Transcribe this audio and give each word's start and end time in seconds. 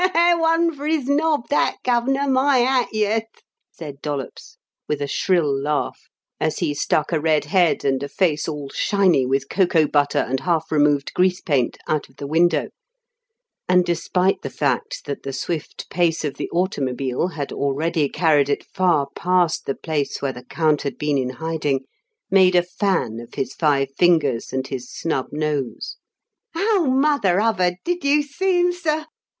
"One 0.15 0.73
for 0.73 0.87
his 0.87 1.05
nob 1.07 1.47
that, 1.49 1.75
Gov'nor 1.83 2.27
my 2.27 2.57
hat, 2.57 2.87
yuss!" 2.91 3.21
said 3.71 4.01
Dollops, 4.01 4.57
with 4.87 4.99
a 4.99 5.05
shrill 5.07 5.55
laugh, 5.55 6.09
as 6.39 6.57
he 6.57 6.73
stuck 6.73 7.11
a 7.11 7.19
red 7.19 7.45
head 7.45 7.85
and 7.85 8.01
a 8.01 8.09
face 8.09 8.47
all 8.47 8.69
shiny 8.71 9.27
with 9.27 9.47
cocoa 9.47 9.87
butter 9.87 10.17
and 10.27 10.39
half 10.39 10.71
removed 10.71 11.13
grease 11.13 11.39
paint 11.39 11.77
out 11.87 12.09
of 12.09 12.15
the 12.15 12.25
window, 12.25 12.69
and, 13.69 13.85
despite 13.85 14.41
the 14.41 14.49
fact 14.49 15.05
that 15.05 15.21
the 15.21 15.31
swift 15.31 15.87
pace 15.91 16.25
of 16.25 16.33
the 16.37 16.49
automobile 16.49 17.27
had 17.27 17.51
already 17.53 18.09
carried 18.09 18.49
it 18.49 18.63
far 18.65 19.05
past 19.15 19.67
the 19.67 19.75
place 19.75 20.19
where 20.19 20.33
the 20.33 20.45
count 20.45 20.81
had 20.81 20.97
been 20.97 21.19
in 21.19 21.29
hiding, 21.29 21.81
made 22.31 22.55
a 22.55 22.63
fan 22.63 23.19
of 23.19 23.35
his 23.35 23.53
five 23.53 23.89
fingers 23.99 24.51
and 24.51 24.65
his 24.69 24.89
snub 24.89 25.27
nose. 25.31 25.97
"Oh, 26.55 26.87
Mother 26.89 27.39
'Ubbard! 27.39 27.75
Did 27.85 28.03
you 28.03 28.23
see 28.23 28.61
him, 28.61 28.73
sir? 28.73 29.05